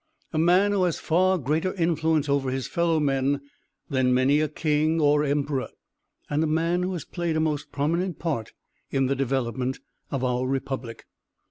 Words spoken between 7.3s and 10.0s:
a most prominent part in the development